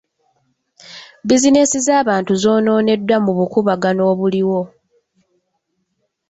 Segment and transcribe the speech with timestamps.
[1.27, 4.61] Bizinensi z'abantu zoonooneddwa mu bukuubagano obuliwo.